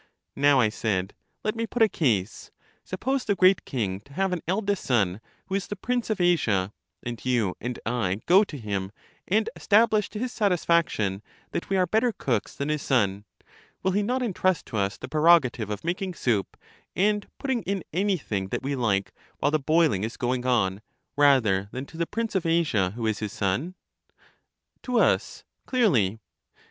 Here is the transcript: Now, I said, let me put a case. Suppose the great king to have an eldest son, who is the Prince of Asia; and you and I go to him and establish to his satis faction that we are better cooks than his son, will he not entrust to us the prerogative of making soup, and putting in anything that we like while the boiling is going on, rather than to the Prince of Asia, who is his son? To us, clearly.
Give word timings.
Now, 0.35 0.59
I 0.59 0.69
said, 0.69 1.13
let 1.43 1.55
me 1.55 1.67
put 1.67 1.83
a 1.83 1.87
case. 1.87 2.49
Suppose 2.83 3.23
the 3.23 3.35
great 3.35 3.65
king 3.65 3.99
to 3.99 4.13
have 4.13 4.33
an 4.33 4.41
eldest 4.47 4.83
son, 4.85 5.21
who 5.45 5.53
is 5.53 5.67
the 5.67 5.75
Prince 5.75 6.09
of 6.09 6.19
Asia; 6.19 6.73
and 7.03 7.23
you 7.23 7.55
and 7.61 7.77
I 7.85 8.21
go 8.25 8.43
to 8.45 8.57
him 8.57 8.91
and 9.27 9.47
establish 9.55 10.09
to 10.09 10.17
his 10.17 10.31
satis 10.31 10.65
faction 10.65 11.21
that 11.51 11.69
we 11.69 11.77
are 11.77 11.85
better 11.85 12.11
cooks 12.11 12.55
than 12.55 12.69
his 12.69 12.81
son, 12.81 13.25
will 13.83 13.91
he 13.91 14.01
not 14.01 14.23
entrust 14.23 14.65
to 14.65 14.77
us 14.77 14.97
the 14.97 15.07
prerogative 15.07 15.69
of 15.69 15.83
making 15.83 16.15
soup, 16.15 16.57
and 16.95 17.27
putting 17.37 17.61
in 17.61 17.83
anything 17.93 18.47
that 18.47 18.63
we 18.63 18.75
like 18.75 19.13
while 19.37 19.51
the 19.51 19.59
boiling 19.59 20.03
is 20.03 20.17
going 20.17 20.47
on, 20.47 20.81
rather 21.15 21.69
than 21.71 21.85
to 21.85 21.97
the 21.97 22.07
Prince 22.07 22.33
of 22.33 22.47
Asia, 22.47 22.89
who 22.95 23.05
is 23.05 23.19
his 23.19 23.33
son? 23.33 23.75
To 24.81 24.97
us, 24.99 25.43
clearly. 25.67 26.17